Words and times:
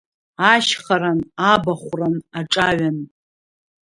Ашьхаран, 0.51 1.19
абахәран, 1.51 2.15
аҿаҩан… 2.39 2.97